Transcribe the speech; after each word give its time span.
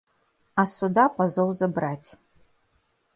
А 0.61 0.63
з 0.69 0.79
суда 0.79 1.03
пазоў 1.17 1.49
забраць. 1.61 2.09